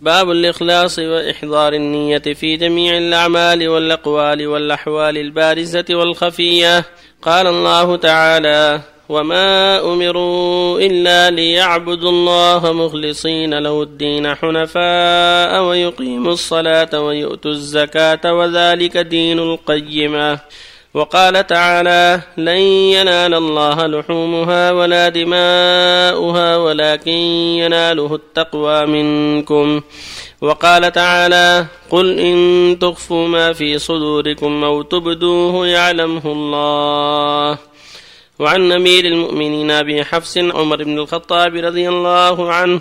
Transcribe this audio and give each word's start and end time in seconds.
باب 0.00 0.30
الإخلاص 0.30 0.98
وإحضار 0.98 1.72
النية 1.72 2.18
في 2.18 2.56
جميع 2.56 2.98
الأعمال 2.98 3.68
والأقوال 3.68 4.46
والأحوال 4.46 5.18
البارزة 5.18 5.84
والخفية. 5.90 6.84
قال 7.22 7.46
الله 7.46 7.96
تعالى 7.96 8.80
وما 9.08 9.80
أمروا 9.80 10.80
إلا 10.80 11.30
ليعبدوا 11.30 12.10
الله 12.10 12.72
مخلصين 12.72 13.58
له 13.58 13.82
الدين 13.82 14.34
حنفاء 14.34 15.62
ويقيموا 15.62 16.32
الصلاة 16.32 17.00
ويؤتوا 17.00 17.50
الزكاة 17.50 18.34
وذلك 18.34 18.96
دين 18.96 19.38
القيمة. 19.38 20.40
وقال 20.96 21.46
تعالى 21.46 22.20
لن 22.36 22.60
ينال 22.96 23.34
الله 23.34 23.86
لحومها 23.86 24.72
ولا 24.72 25.08
دماؤها 25.08 26.56
ولكن 26.56 27.18
يناله 27.60 28.14
التقوى 28.14 28.86
منكم. 28.86 29.80
وقال 30.40 30.92
تعالى 30.92 31.66
قل 31.90 32.18
إن 32.18 32.78
تخفوا 32.80 33.28
ما 33.28 33.52
في 33.52 33.78
صدوركم 33.78 34.64
أو 34.64 34.82
تبدوه 34.82 35.66
يعلمه 35.66 36.26
الله. 36.26 37.58
وعن 38.38 38.72
أمير 38.72 39.04
المؤمنين 39.04 39.70
أبي 39.70 40.04
حفص 40.04 40.38
عمر 40.38 40.84
بن 40.84 40.98
الخطاب 40.98 41.56
رضي 41.56 41.88
الله 41.88 42.52
عنه 42.52 42.80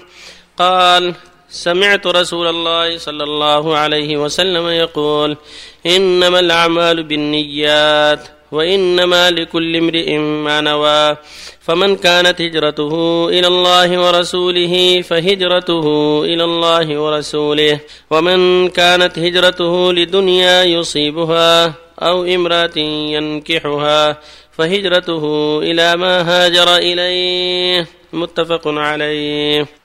قال 0.57 1.13
سمعت 1.49 2.08
رسول 2.08 2.48
الله 2.48 2.98
صلى 2.98 3.23
الله 3.23 3.77
عليه 3.77 4.17
وسلم 4.17 4.67
يقول 4.67 5.38
إنما 5.85 6.40
الأعمال 6.40 7.04
بالنيات 7.04 8.27
وإنما 8.52 9.31
لكل 9.31 9.76
امرئ 9.76 10.18
ما 10.18 10.62
نوى. 10.62 11.18
فمن 11.62 11.95
كانت 11.95 12.41
هجرته 12.41 12.94
إلى 13.30 13.48
الله 13.48 14.02
ورسوله 14.02 15.02
فهجرته 15.02 15.85
إلى 16.26 16.44
الله 16.44 16.99
ورسوله. 16.99 17.80
ومن 18.12 18.70
كانت 18.70 19.20
هجرته 19.20 19.93
لدنيا 19.93 20.63
يصيبها 20.63 21.73
أو 21.99 22.23
امرأة 22.23 22.77
ينكحها 23.16 24.18
فهجرته 24.51 25.23
إلى 25.63 25.96
ما 25.96 26.21
هاجر 26.21 26.76
إليه. 26.76 27.88
متفق 28.13 28.68
عليه. 28.68 29.85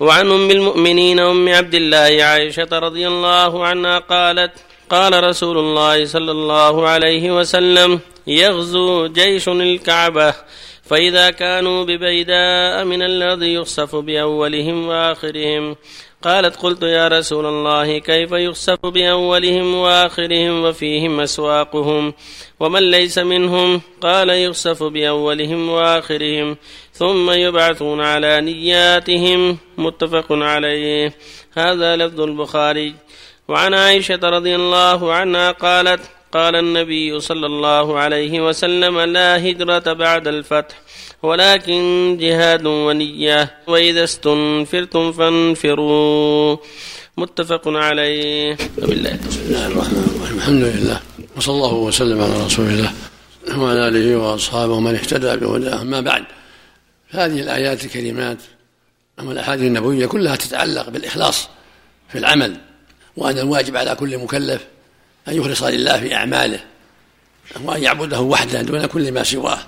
وعن 0.00 0.30
أم 0.30 0.50
المؤمنين 0.50 1.18
أم 1.18 1.48
عبد 1.48 1.74
الله 1.74 2.24
عائشة 2.24 2.68
رضي 2.72 3.08
الله 3.08 3.66
عنها 3.66 3.98
قالت 3.98 4.52
قال 4.90 5.24
رسول 5.24 5.58
الله 5.58 6.04
صلى 6.04 6.30
الله 6.30 6.88
عليه 6.88 7.30
وسلم 7.38 8.00
يغزو 8.26 9.06
جيش 9.06 9.48
الكعبة. 9.48 10.34
فإذا 10.90 11.30
كانوا 11.30 11.84
ببيداء 11.84 12.84
من 12.84 13.02
الأرض 13.02 13.42
يخسف 13.42 13.96
بأولهم 13.96 14.88
وآخرهم. 14.88 15.76
قالت 16.22 16.56
قلت 16.56 16.82
يا 16.82 17.08
رسول 17.08 17.46
الله 17.46 17.98
كيف 17.98 18.32
يخسف 18.32 18.86
بأولهم 18.86 19.74
وآخرهم 19.74 20.64
وفيهم 20.64 21.20
أسواقهم؟ 21.20 22.14
ومن 22.60 22.90
ليس 22.90 23.18
منهم؟ 23.18 23.80
قال 24.00 24.30
يخسف 24.30 24.82
بأولهم 24.82 25.68
وآخرهم 25.68 26.56
ثم 26.92 27.30
يبعثون 27.30 28.00
على 28.00 28.40
نياتهم. 28.40 29.58
متفق 29.78 30.26
عليه. 30.30 31.14
هذا 31.52 31.96
لفظ 31.96 32.20
البخاري. 32.20 32.94
وعن 33.48 33.74
عائشة 33.74 34.20
رضي 34.22 34.54
الله 34.54 35.12
عنها 35.12 35.50
قالت 35.50 36.00
قال 36.32 36.56
النبي 36.56 37.20
صلى 37.20 37.46
الله 37.46 37.98
عليه 37.98 38.48
وسلم 38.48 39.00
لا 39.00 39.50
هجرة 39.50 39.92
بعد 39.92 40.28
الفتح 40.28 40.74
ولكن 41.22 42.16
جهاد 42.20 42.66
ونية 42.66 43.54
وإذا 43.66 44.04
استنفرتم 44.04 45.12
فانفروا. 45.12 46.56
متفق 47.16 47.62
عليه. 47.66 48.56
وبالله 48.78 49.18
بسم 49.28 49.40
الله 49.40 49.66
الرحمن 49.66 50.16
الرحيم. 50.16 50.36
الحمد 50.38 50.62
لله. 50.62 51.00
وصلى 51.36 51.54
الله 51.54 51.74
وسلم 51.74 52.20
على 52.22 52.44
رسول 52.44 52.66
الله 52.66 52.92
وعلى 53.58 53.88
آله 53.88 54.16
وأصحابه 54.16 54.72
ومن 54.72 54.94
اهتدى 54.94 55.36
بهداه. 55.36 55.82
أما 55.82 56.00
بعد 56.00 56.24
هذه 57.10 57.40
الآيات 57.40 57.84
الكريمات 57.84 58.38
والأحاديث 59.22 59.66
النبوية 59.66 60.06
كلها 60.06 60.36
تتعلق 60.36 60.88
بالإخلاص 60.88 61.48
في 62.08 62.18
العمل 62.18 62.56
وأن 63.16 63.38
الواجب 63.38 63.76
على 63.76 63.94
كل 63.94 64.18
مكلف 64.18 64.66
أن 65.30 65.36
يخلص 65.36 65.62
لله 65.62 66.00
في 66.00 66.14
أعماله 66.14 66.60
وأن 67.64 67.82
يعبده 67.82 68.20
وحده 68.20 68.62
دون 68.62 68.86
كل 68.86 69.12
ما 69.12 69.22
سواه 69.22 69.58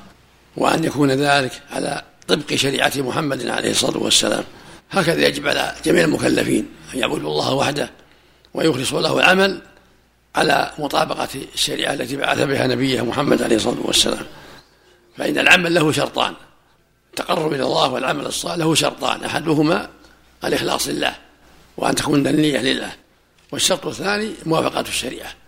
وأن 0.56 0.84
يكون 0.84 1.10
ذلك 1.10 1.62
على 1.72 2.04
طبق 2.28 2.54
شريعة 2.54 2.92
محمد 2.96 3.46
عليه 3.46 3.70
الصلاة 3.70 3.98
والسلام. 3.98 4.44
هكذا 4.90 5.26
يجب 5.26 5.48
على 5.48 5.74
جميع 5.84 6.04
المكلفين 6.04 6.66
أن 6.94 6.98
يعبدوا 6.98 7.30
الله 7.30 7.54
وحده 7.54 7.90
ويخلصوا 8.54 9.00
له 9.00 9.18
العمل 9.18 9.62
على 10.36 10.70
مطابقة 10.78 11.28
الشريعة 11.54 11.92
التي 11.92 12.16
بعث 12.16 12.40
بها 12.40 12.66
نبيه 12.66 13.02
محمد 13.02 13.42
عليه 13.42 13.56
الصلاة 13.56 13.80
والسلام. 13.84 14.26
فإن 15.16 15.38
العمل 15.38 15.74
له 15.74 15.92
شرطان. 15.92 16.34
التقرب 17.10 17.52
إلى 17.52 17.62
الله 17.62 17.88
والعمل 17.92 18.26
الصالح 18.26 18.56
له 18.56 18.74
شرطان. 18.74 19.24
أحدهما 19.24 19.88
الإخلاص 20.44 20.88
لله 20.88 21.14
وأن 21.76 21.94
تكون 21.94 22.26
النية 22.26 22.58
لله. 22.58 22.92
والشرط 23.52 23.86
الثاني 23.86 24.32
موافقة 24.46 24.80
الشريعة. 24.80 25.41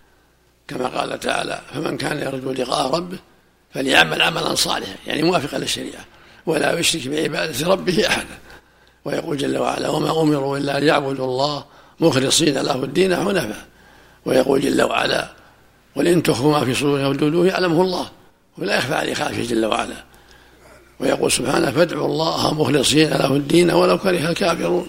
كما 0.67 0.87
قال 0.87 1.19
تعالى 1.19 1.61
فمن 1.73 1.97
كان 1.97 2.17
يرجو 2.17 2.51
لقاء 2.51 2.95
ربه 2.95 3.17
فليعمل 3.73 4.21
عملا 4.21 4.55
صالحا. 4.55 4.95
يعني 5.07 5.23
موافقا 5.23 5.57
للشريعة. 5.57 6.05
ولا 6.45 6.79
يشرك 6.79 7.07
بعبادة 7.07 7.67
ربه 7.67 8.07
احدا. 8.07 8.37
ويقول 9.05 9.37
جل 9.37 9.57
وعلا 9.57 9.89
وما 9.89 10.21
أمروا 10.21 10.57
إلا 10.57 10.79
ليعبدوا 10.79 11.25
الله 11.25 11.65
مخلصين 11.99 12.57
له 12.57 12.83
الدين 12.83 13.15
حنفاء. 13.15 13.65
ويقول 14.25 14.61
جل 14.61 14.81
وعلا 14.81 15.29
قل 15.95 16.07
إن 16.07 16.23
تخفوا 16.23 16.51
ما 16.51 16.65
في 16.65 16.73
صدورهم 16.73 17.05
وتبدوه 17.05 17.47
يعلمه 17.47 17.81
الله. 17.81 18.09
ولا 18.57 18.77
يخفى 18.77 18.95
عليه 18.95 19.13
خافية 19.13 19.47
جل 19.47 19.65
وعلا. 19.65 20.03
ويقول 20.99 21.31
سبحانه 21.31 21.71
فادعوا 21.71 22.07
الله 22.07 22.53
مخلصين 22.53 23.09
له 23.09 23.35
الدين 23.35 23.71
ولو 23.71 23.97
كره 23.97 24.29
الكافرون. 24.29 24.87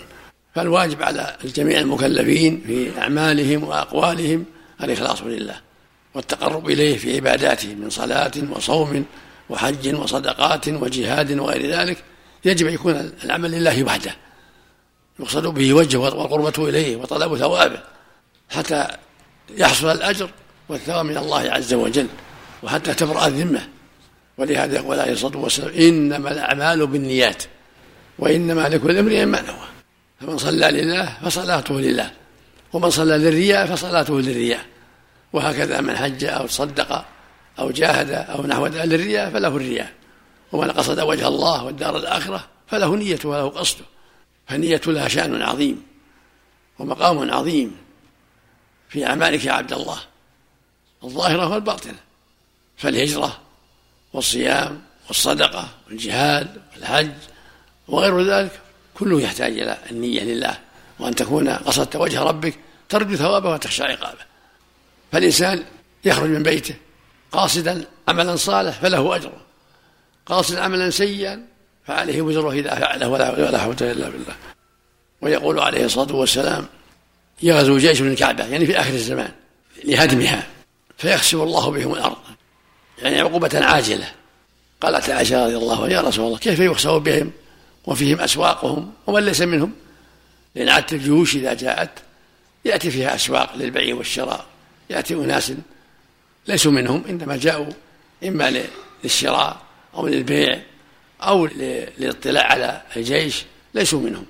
فالواجب 0.54 1.02
على 1.02 1.36
الجميع 1.44 1.80
المكلفين 1.80 2.62
في 2.66 2.98
أعمالهم 2.98 3.64
وأقوالهم 3.64 4.44
الإخلاص 4.82 5.22
لله 5.22 5.60
والتقرب 6.14 6.70
إليه 6.70 6.98
في 6.98 7.16
عباداته 7.16 7.74
من 7.74 7.90
صلاة 7.90 8.32
وصوم 8.50 9.04
وحج 9.50 9.94
وصدقات 9.94 10.68
وجهاد 10.68 11.38
وغير 11.38 11.70
ذلك 11.70 12.04
يجب 12.44 12.66
أن 12.66 12.74
يكون 12.74 13.12
العمل 13.24 13.50
لله 13.50 13.84
وحده. 13.84 14.16
يقصد 15.20 15.46
به 15.46 15.72
وجهه 15.72 15.98
والقربة 15.98 16.68
إليه 16.68 16.96
وطلب 16.96 17.36
ثوابه 17.36 17.78
حتى 18.50 18.88
يحصل 19.50 19.90
الأجر 19.90 20.30
والثواب 20.68 21.06
من 21.06 21.16
الله 21.16 21.52
عز 21.52 21.74
وجل 21.74 22.06
وحتى 22.62 22.94
تبرأ 22.94 23.26
الذمة. 23.26 23.68
ولهذا 24.38 24.76
يقول 24.76 25.00
عليه 25.00 25.12
الصلاة 25.12 25.38
والسلام 25.38 25.74
إنما 25.74 26.32
الأعمال 26.32 26.86
بالنيات 26.86 27.42
وإنما 28.18 28.68
لكل 28.68 28.98
امرئ 28.98 29.24
ما 29.24 29.40
نوى. 29.40 29.66
فمن 30.20 30.38
صلى 30.38 30.70
لله 30.70 31.18
فصلاته 31.24 31.80
لله. 31.80 32.10
ومن 32.72 32.90
صلى 32.90 33.18
للرياء 33.18 33.66
فصلاته 33.66 34.20
للرياء. 34.20 34.66
وهكذا 35.32 35.80
من 35.80 35.96
حج 35.96 36.24
أو 36.24 36.46
صدق 36.46 37.04
أو 37.58 37.70
جاهد 37.70 38.10
أو 38.10 38.46
نحو 38.46 38.66
ذلك 38.66 38.84
للرياء 38.84 39.30
فله 39.30 39.48
الرياء. 39.48 39.92
ومن 40.52 40.70
قصد 40.70 41.00
وجه 41.00 41.28
الله 41.28 41.64
والدار 41.64 41.96
الآخرة 41.96 42.48
فله 42.66 42.96
نيته 42.96 43.28
وله 43.28 43.48
قصده. 43.48 43.84
فالنية 44.48 44.80
لها 44.86 45.08
شأن 45.08 45.42
عظيم 45.42 45.82
ومقام 46.78 47.30
عظيم 47.30 47.76
في 48.88 49.06
أعمالك 49.06 49.44
يا 49.44 49.52
عبد 49.52 49.72
الله. 49.72 49.98
الظاهرة 51.04 51.52
والباطنة. 51.52 51.98
فالهجرة 52.76 53.38
والصيام 54.12 54.82
والصدقة 55.08 55.68
والجهاد 55.88 56.62
والحج 56.74 57.12
وغير 57.88 58.22
ذلك 58.22 58.60
كله 58.94 59.20
يحتاج 59.20 59.58
إلى 59.58 59.78
النية 59.90 60.22
لله. 60.22 60.58
وأن 60.98 61.14
تكون 61.14 61.48
قصدت 61.48 61.96
وجه 61.96 62.22
ربك 62.22 62.54
ترجو 62.88 63.16
ثوابه 63.16 63.50
وتخشى 63.50 63.82
عقابه. 63.82 64.18
فالإنسان 65.12 65.64
يخرج 66.04 66.28
من 66.28 66.42
بيته 66.42 66.74
قاصدا 67.32 67.84
عملا 68.08 68.36
صالح 68.36 68.80
فله 68.80 69.16
أجره 69.16 69.40
قاصدا 70.26 70.60
عملا 70.60 70.90
سيئا 70.90 71.46
فعليه 71.86 72.22
وزره 72.22 72.52
إذا 72.52 72.74
فعله 72.74 73.08
ولا 73.08 73.58
حول 73.58 73.74
إلا 73.80 74.08
بالله. 74.08 74.36
ويقول 75.20 75.60
عليه 75.60 75.84
الصلاة 75.84 76.14
والسلام 76.14 76.66
يغزو 77.42 77.78
جيش 77.78 78.00
من 78.00 78.12
الكعبة 78.12 78.46
يعني 78.46 78.66
في 78.66 78.80
آخر 78.80 78.94
الزمان 78.94 79.32
لهدمها. 79.84 80.46
فيخسف 80.98 81.34
الله 81.34 81.70
بهم 81.70 81.92
الأرض. 81.92 82.16
يعني 82.98 83.20
عقوبة 83.20 83.50
عاجلة. 83.54 84.12
قالت 84.80 85.10
عائشة 85.10 85.44
رضي 85.44 85.56
الله 85.56 85.84
عنها 85.84 85.88
يا 85.88 86.00
رسول 86.00 86.26
الله 86.26 86.38
كيف 86.38 86.58
يخسف 86.60 86.90
بهم؟ 86.90 87.32
وفيهم 87.84 88.20
أسواقهم 88.20 88.92
ومن 89.06 89.22
ليس 89.22 89.40
منهم؟ 89.40 89.72
لأن 90.56 90.68
عادة 90.68 90.96
الجيوش 90.96 91.36
إذا 91.36 91.54
جاءت 91.54 91.90
يأتي 92.64 92.90
فيها 92.90 93.14
أسواق 93.14 93.56
للبيع 93.56 93.94
والشراء. 93.94 94.46
يأتي 94.90 95.14
أناس 95.14 95.52
ليسوا 96.48 96.72
منهم 96.72 97.04
إنما 97.08 97.36
جاءوا 97.36 97.72
إما 98.24 98.64
للشراء 99.04 99.56
أو 99.94 100.06
للبيع 100.06 100.60
أو 101.22 101.46
للاطلاع 101.46 102.46
على 102.46 102.82
الجيش 102.96 103.44
ليسوا 103.74 104.00
منهم. 104.00 104.24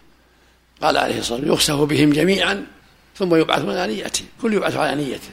قال 0.83 0.97
عليه 0.97 1.19
الصلاة 1.19 1.39
والسلام 1.39 1.55
يخسف 1.55 1.75
بهم 1.75 2.13
جميعا 2.13 2.67
ثم 3.19 3.35
يبعثون 3.35 3.77
على 3.77 3.95
نيته 3.95 4.25
كل 4.43 4.55
يبعث 4.55 4.77
على 4.77 5.05
نيته. 5.05 5.31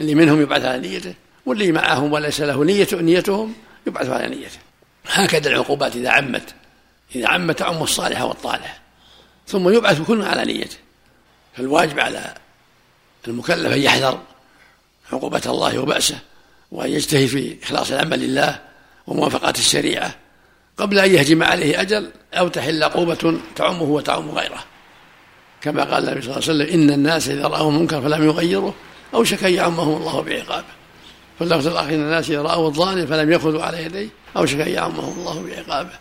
اللي 0.00 0.14
منهم 0.14 0.40
يبعث 0.40 0.64
على 0.64 0.88
نيته 0.88 1.14
واللي 1.46 1.72
معهم 1.72 2.12
وليس 2.12 2.40
له 2.40 2.64
نية 2.64 2.88
نيتهم 2.92 3.54
يبعث 3.86 4.08
على 4.08 4.28
نيته. 4.28 4.58
هكذا 5.06 5.48
العقوبات 5.48 5.96
إذا 5.96 6.10
عمت 6.10 6.54
إذا 7.14 7.28
عمت 7.28 7.58
تعم 7.58 7.82
الصالح 7.82 8.22
والطالح. 8.22 8.85
ثم 9.46 9.68
يبعث 9.68 10.02
كل 10.02 10.22
على 10.22 10.44
نيته. 10.44 10.76
فالواجب 11.56 12.00
على 12.00 12.34
المكلف 13.28 13.72
أن 13.72 13.80
يحذر 13.80 14.20
عقوبة 15.12 15.42
الله 15.46 15.78
وبأسه 15.78 16.18
وأن 16.72 16.90
يجتهد 16.90 17.26
في 17.26 17.56
إخلاص 17.62 17.90
العمل 17.90 18.20
لله 18.20 18.60
وموافقة 19.06 19.50
الشريعة 19.50 20.14
قبل 20.76 20.98
أن 20.98 21.14
يهجم 21.14 21.42
عليه 21.42 21.80
أجل 21.80 22.10
أو 22.34 22.48
تحل 22.48 22.82
عقوبة 22.82 23.38
تعمه 23.56 23.82
وتعم 23.82 24.30
غيره. 24.30 24.64
كما 25.60 25.84
قال 25.84 26.08
النبي 26.08 26.22
صلى 26.22 26.36
الله 26.36 26.48
عليه 26.48 26.64
وسلم 26.64 26.80
إن 26.80 26.90
الناس 26.90 27.28
إذا 27.28 27.46
رأوا 27.46 27.72
منكر 27.72 28.02
فلم 28.02 28.24
يغيروه 28.24 28.74
أوشك 29.14 29.44
أن 29.44 29.54
يعمهم 29.54 29.96
الله 29.96 30.22
بعقابه 30.22 30.76
فاللفظ 31.38 31.66
الآخر 31.66 31.88
إن 31.88 32.00
الناس 32.00 32.30
إذا 32.30 32.42
رأوا 32.42 32.68
الظالم 32.68 33.06
فلم 33.06 33.32
يأخذوا 33.32 33.62
على 33.62 33.84
يديه 33.84 34.08
أوشك 34.36 34.60
أن 34.60 34.68
يعمهم 34.68 35.18
الله 35.18 35.42
بعقابه. 35.42 35.98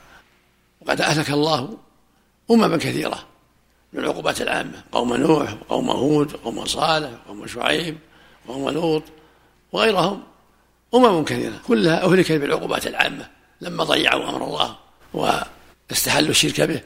وقد 0.82 1.02
أهلك 1.02 1.30
الله 1.30 1.78
أمما 2.52 2.78
كثيرة. 2.78 3.26
من 3.96 4.04
العقوبات 4.04 4.42
العامة. 4.42 4.84
قوم 4.92 5.16
نوح 5.16 5.54
وقوم 5.62 5.90
هود 5.90 6.34
وقوم 6.34 6.66
صالح 6.66 7.10
وقوم 7.26 7.48
شعيب 7.48 7.98
وقوم 8.48 8.70
لوط 8.70 9.04
وغيرهم. 9.72 10.24
أمم 10.96 11.24
كثيرة. 11.24 11.54
كلها 11.68 12.04
أهلكت 12.04 12.32
بالعقوبات 12.32 12.88
العامة 12.88 13.30
لما 13.62 13.84
ضيعوا 13.84 14.30
أمر 14.30 14.44
الله 14.44 14.76
واستحلوا 15.14 16.30
الشرك 16.30 16.62
به 16.62 16.82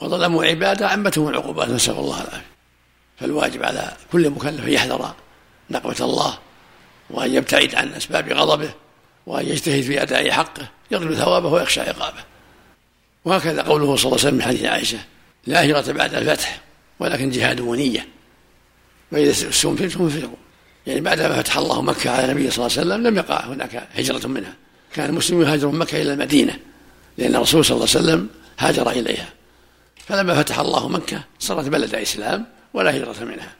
وظلموا 0.00 0.44
عباده 0.44 0.88
عمتهم 0.88 1.28
العقوبات. 1.28 1.68
نسأل 1.68 1.94
الله 1.94 2.20
العافية. 2.20 2.50
فالواجب 3.18 3.62
على 3.62 3.92
كل 4.12 4.30
مكلف 4.30 4.64
أن 4.64 4.72
يحذر 4.72 5.14
نقمة 5.70 5.96
الله 6.00 6.38
وأن 7.10 7.34
يبتعد 7.34 7.74
عن 7.74 7.88
أسباب 7.88 8.32
غضبه 8.32 8.70
وأن 9.26 9.46
يجتهد 9.46 9.82
في 9.82 10.02
أداء 10.02 10.30
حقه 10.30 10.68
يرجو 10.90 11.14
ثوابه 11.14 11.48
ويخشى 11.48 11.80
عقابه. 11.80 12.24
وهكذا 13.24 13.62
قوله 13.62 13.96
صلى 13.96 14.04
الله 14.04 14.18
عليه 14.18 14.28
وسلم 14.28 14.34
من 14.34 14.42
حديث 14.42 14.64
عائشة 14.64 14.98
لا 15.46 15.64
هجرة 15.64 15.92
بعد 15.92 16.14
الفتح 16.14 16.60
ولكن 16.98 17.30
جهاد 17.30 17.60
ونية. 17.60 18.08
وإذا 19.12 19.30
استنفرتم 19.30 20.08
فانفروا 20.08 20.36
يعني 20.86 21.00
بعد 21.00 21.20
ما 21.20 21.42
فتح 21.42 21.56
الله 21.56 21.82
مكة 21.82 22.10
على 22.10 22.24
النبي 22.24 22.50
صلى 22.50 22.66
الله 22.66 22.78
عليه 22.78 22.88
وسلم 22.88 23.06
لم 23.06 23.16
يقع 23.16 23.46
هناك 23.46 23.88
هجرة 23.94 24.26
منها. 24.26 24.54
كان 24.94 25.10
المسلمون 25.10 25.46
يهاجرون 25.46 25.74
من 25.74 25.78
مكة 25.78 26.02
إلى 26.02 26.12
المدينة 26.12 26.58
لأن 27.18 27.36
الرسول 27.36 27.64
صلى 27.64 27.74
الله 27.76 27.88
عليه 27.94 28.00
وسلم 28.00 28.28
هاجر 28.58 28.90
إليها. 28.90 29.28
فلما 30.06 30.42
فتح 30.42 30.58
الله 30.58 30.88
مكة 30.88 31.24
صارت 31.38 31.68
بلد 31.68 31.94
إسلام 31.94 32.46
ولا 32.74 32.96
هجرة 32.96 33.24
منها. 33.24 33.52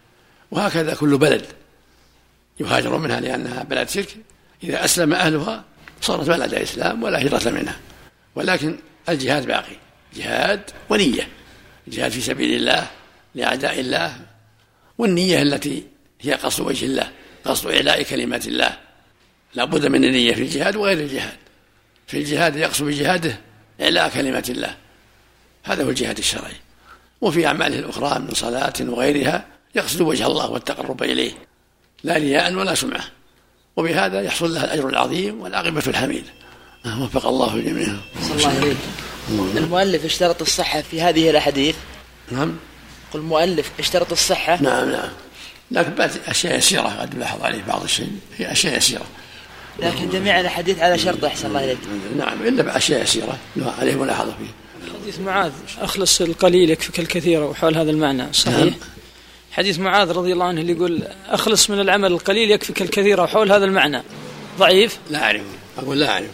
وهكذا 0.51 0.95
كل 0.95 1.19
بلد 1.19 1.47
يهاجر 2.61 2.99
منها 2.99 3.21
لأنها 3.21 3.63
بلد 3.63 3.89
شرك. 3.89 4.17
إذا 4.65 4.85
أسلم 4.85 5.13
أهلها 5.13 5.65
صارت 6.01 6.29
بلد 6.29 6.55
إسلام 6.55 7.03
ولا 7.03 7.23
هجرة 7.23 7.51
منها. 7.51 7.77
ولكن 8.35 8.79
الجهاد 9.09 9.47
باقي 9.47 9.77
جهاد 10.17 10.61
ونية. 10.91 11.29
جهاد 11.91 12.11
في 12.11 12.21
سبيل 12.21 12.55
الله 12.55 12.91
لأعداء 13.35 13.81
الله 13.81 14.17
والنية 14.99 15.43
التي 15.43 15.85
هي 16.21 16.33
قصد 16.33 16.67
وجه 16.67 16.87
الله 16.87 17.11
قصد 17.45 17.71
إعلاء 17.71 18.03
كلمات 18.03 18.47
الله. 18.47 18.77
لا 19.55 19.65
بد 19.65 19.87
من 19.87 20.05
النية 20.05 20.35
في 20.35 20.43
الجهاد 20.43 20.77
وغير 20.77 20.99
الجهاد. 20.99 21.37
في 22.07 22.19
الجهاد 22.19 22.57
يقصد 22.57 22.85
بجهاده 22.85 23.41
إعلاء 23.81 24.09
كلمات 24.09 24.51
الله. 24.51 24.77
هذا 25.65 25.85
هو 25.85 25.91
الجهاد 25.91 26.19
الشرعي. 26.19 26.57
وفي 27.21 27.47
أعماله 27.47 27.79
الأخرى 27.79 28.19
من 28.19 28.35
صلاة 28.35 28.73
وغيرها 28.81 29.47
يقصد 29.75 30.01
وجه 30.01 30.27
الله 30.27 30.51
والتقرب 30.51 31.03
إليه. 31.03 31.33
لا 32.05 32.15
رياء 32.15 32.55
ولا 32.55 32.75
سمعة. 32.75 33.05
وبهذا 33.77 34.23
يحصل 34.23 34.55
له 34.55 34.65
الأجر 34.65 34.89
العظيم 34.89 35.41
والعاقبة 35.41 35.83
الحميدة 35.87 36.31
وفق 37.01 37.27
الله 37.27 37.55
الجميع 37.55 37.97
صلى 38.23 38.37
الله 38.37 38.49
عليه 38.49 38.75
المؤلف 39.57 40.05
اشترط 40.05 40.43
الصحة 40.43 40.83
في 40.83 41.03
هذه 41.03 41.31
الأحاديث؟ 41.31 41.77
نعم. 42.31 42.57
قل 43.13 43.21
المؤلف 43.21 43.71
اشترط 43.79 44.13
الصحة؟ 44.13 44.63
نعم 44.63 44.91
نعم. 44.91 45.09
لكن 45.71 45.95
بعد 45.95 46.11
أشياء 46.27 46.59
يسيرة 46.59 46.97
قد 47.01 47.19
لاحظ 47.19 47.43
عليه 47.43 47.63
بعض 47.69 47.83
الشيء. 47.83 48.11
هي 48.39 48.53
أشياء 48.53 48.77
يسيرة. 48.77 49.05
لكن 49.79 50.09
جميع 50.09 50.41
الأحاديث 50.41 50.79
على 50.79 50.99
شرط 50.99 51.25
أحسن 51.25 51.49
الله 51.49 51.65
إليك. 51.65 51.79
نعم 52.19 52.43
إلا 52.43 52.63
بأشياء 52.63 53.03
يسيرة. 53.03 53.39
عليه 53.79 53.95
ملاحظة 53.95 54.33
فيه 54.39 54.61
حديث 55.03 55.21
معاذ 55.21 55.53
أخلص 55.81 56.21
القليل 56.21 56.71
يكفك 56.71 57.01
الكثير 57.01 57.43
وحول 57.43 57.77
هذا 57.77 57.91
المعنى 57.91 58.33
صحيح؟ 58.33 58.59
نعم. 58.59 58.75
حديث 59.53 59.79
معاذ 59.79 60.13
رضي 60.13 60.33
الله 60.33 60.45
عنه 60.45 60.61
اللي 60.61 60.73
يقول 60.73 61.03
أخلص 61.29 61.71
من 61.71 61.81
العمل 61.81 62.13
القليل 62.13 62.51
يكفك 62.51 62.83
الكثير 62.83 63.21
وحول 63.21 63.53
هذا 63.53 63.65
المعنى. 63.65 64.03
ضعيف؟ 64.59 64.99
لا 65.11 65.23
أعرف 65.23 65.43
أقول 65.79 66.01
لا 66.01 66.11
أعرف 66.11 66.31